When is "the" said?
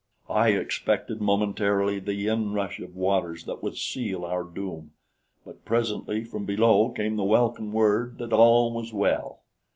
1.99-2.25, 7.17-7.23